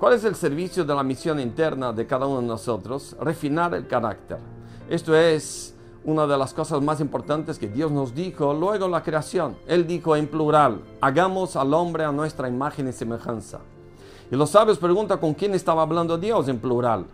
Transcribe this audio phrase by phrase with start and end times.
[0.00, 3.14] ¿Cuál es el servicio de la misión interna de cada uno de nosotros?
[3.20, 4.38] Refinar el carácter.
[4.88, 5.74] Esto es
[6.04, 9.58] una de las cosas más importantes que Dios nos dijo luego en la creación.
[9.66, 13.60] Él dijo en plural, hagamos al hombre a nuestra imagen y semejanza.
[14.30, 17.04] Y los sabios preguntan con quién estaba hablando Dios en plural.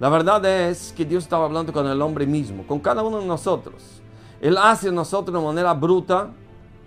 [0.00, 3.26] La verdad es que Dios estaba hablando con el hombre mismo, con cada uno de
[3.26, 4.00] nosotros.
[4.40, 6.30] Él hace a nosotros de manera bruta,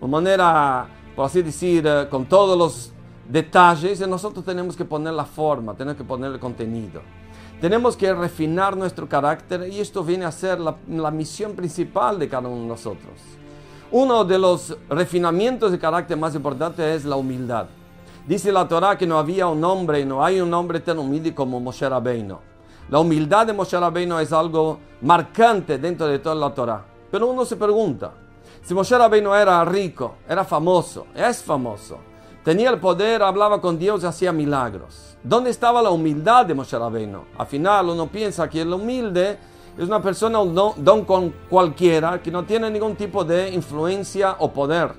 [0.02, 2.95] de manera, por así decir, eh, con todos los
[3.30, 7.02] detalles, y nosotros tenemos que poner la forma, tenemos que poner el contenido.
[7.60, 12.28] Tenemos que refinar nuestro carácter y esto viene a ser la, la misión principal de
[12.28, 13.14] cada uno de nosotros.
[13.92, 17.68] Uno de los refinamientos de carácter más importantes es la humildad.
[18.28, 21.60] Dice la Torah que no había un hombre, no hay un hombre tan humilde como
[21.60, 22.38] Moshe Rabbeinu.
[22.90, 26.84] La humildad de Moshe Rabbeinu es algo marcante dentro de toda la Torah.
[27.10, 28.12] Pero uno se pregunta,
[28.64, 32.00] si Moshe Rabbeinu era rico, era famoso, es famoso,
[32.46, 35.18] tenía el poder, hablaba con Dios y hacía milagros.
[35.24, 37.24] ¿Dónde estaba la humildad de Moshe Rabbeinu?
[37.40, 39.40] Al final uno piensa que el humilde
[39.76, 44.54] es una persona, un don, con cualquiera, que no tiene ningún tipo de influencia o
[44.54, 44.92] poder.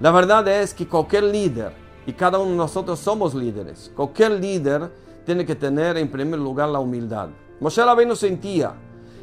[0.00, 1.72] La verdad es que cualquier líder,
[2.06, 4.90] y cada uno de nosotros somos líderes, cualquier líder
[5.26, 7.28] tiene que tener en primer lugar la humildad.
[7.60, 8.72] Moshe Rabbeinu sentía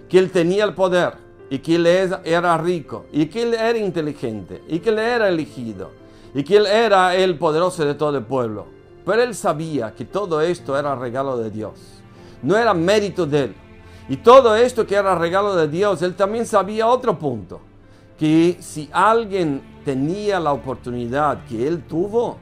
[0.08, 1.16] que él tenía el poder
[1.50, 5.99] y que él era rico y que él era inteligente y que él era elegido
[6.34, 8.66] y que él era el poderoso de todo el pueblo.
[9.06, 11.74] Pero él sabía que todo esto era regalo de Dios,
[12.42, 13.56] no era mérito de él.
[14.08, 17.62] Y todo esto que era regalo de Dios, él también sabía otro punto,
[18.18, 22.38] que si alguien tenía la oportunidad que él tuvo,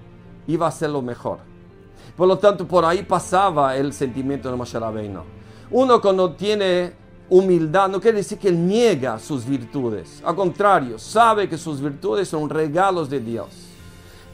[0.47, 1.39] iba a ser lo mejor.
[2.15, 5.21] Por lo tanto, por ahí pasaba el sentimiento de Moshe Rabbeinu.
[5.69, 6.93] Uno cuando tiene
[7.29, 10.21] humildad no quiere decir que niega sus virtudes.
[10.25, 13.66] Al contrario, sabe que sus virtudes son regalos de Dios.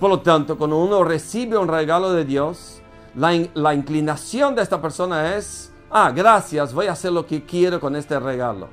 [0.03, 2.81] Por lo tanto, cuando uno recibe un regalo de Dios,
[3.15, 7.95] la, inclinación de esta persona es, ah, gracias, voy a hacer lo que quiero con
[7.95, 8.67] este regalo.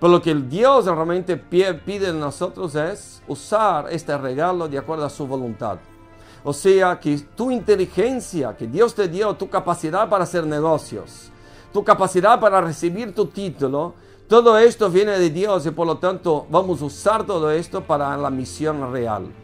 [0.00, 5.10] Pero lo que Dios realmente pide de nosotros es usar este regalo de acuerdo a
[5.10, 5.78] su voluntad.
[6.42, 11.30] O sea, que tu inteligencia que Dios te dio, tu capacidad para hacer negocios,
[11.72, 13.94] tu capacidad para recibir tu título,
[14.26, 18.16] todo esto viene de Dios y por lo tanto vamos a usar todo esto para
[18.16, 19.43] la misión real.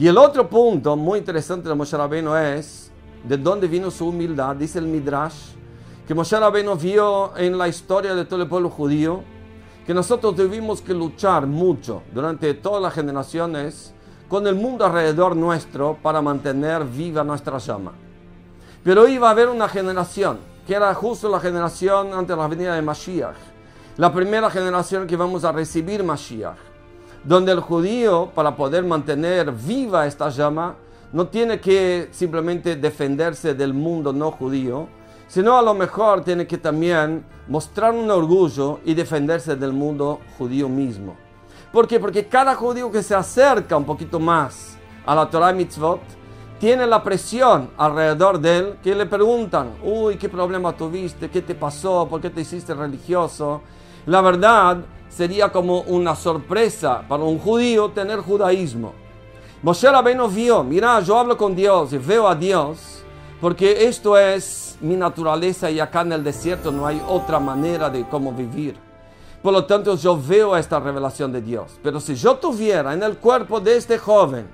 [0.00, 2.90] Y el otro punto muy interesante de Moshe Rabbeinu es
[3.22, 4.56] de dónde vino su humildad.
[4.56, 5.50] Dice el Midrash
[6.08, 9.22] que Moshe Rabbeinu vio en la historia de todo el pueblo judío
[9.86, 13.92] que nosotros tuvimos que luchar mucho durante todas las generaciones
[14.26, 17.92] con el mundo alrededor nuestro para mantener viva nuestra llama.
[18.82, 22.80] Pero iba a haber una generación, que era justo la generación ante la venida de
[22.80, 23.36] Mashiach,
[23.98, 26.69] la primera generación que vamos a recibir Mashiach,
[27.24, 30.76] donde el judío, para poder mantener viva esta llama,
[31.12, 34.88] no tiene que simplemente defenderse del mundo no judío,
[35.26, 40.68] sino a lo mejor tiene que también mostrar un orgullo y defenderse del mundo judío
[40.68, 41.16] mismo.
[41.72, 42.00] ¿Por qué?
[42.00, 44.76] Porque cada judío que se acerca un poquito más
[45.06, 46.00] a la Torah Mitzvot
[46.58, 51.30] tiene la presión alrededor de él que le preguntan, uy, ¿qué problema tuviste?
[51.30, 52.06] ¿Qué te pasó?
[52.10, 53.62] ¿Por qué te hiciste religioso?
[54.06, 54.78] La verdad
[55.10, 58.94] sería como una sorpresa para un judío tener judaísmo.
[59.62, 63.04] Moshe Rabbeinu vio, mira, yo hablo con Dios y veo a Dios
[63.40, 68.08] porque esto es mi naturaleza y acá en el desierto no hay otra manera de
[68.08, 68.76] cómo vivir.
[69.42, 71.78] Por lo tanto, yo veo esta revelación de Dios.
[71.82, 74.46] Pero si yo tuviera en el cuerpo de este joven,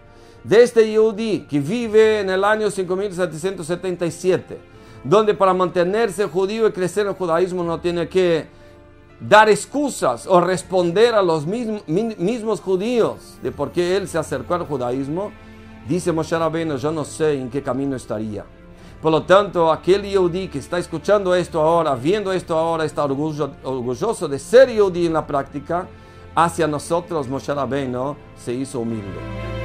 [0.45, 4.61] de este Yehudi, que vive en el año 5777,
[5.03, 8.47] donde para mantenerse judío y crecer en el judaísmo no tiene que
[9.21, 14.67] dar excusas o responder a los mismos, judíos de por qué él se acercó al
[14.67, 15.33] judaísmo,
[15.89, 18.45] dice Moshe Rabbeinu, yo no sé en qué camino estaría.
[19.01, 23.53] Por lo tanto, aquel Yehudi que está escuchando esto ahora, viendo esto ahora, está orgullo,
[23.63, 25.87] orgulloso de ser Yehudi en la práctica,
[26.35, 29.56] hacia nosotros Moshe Rabbeinu se hizo humilde.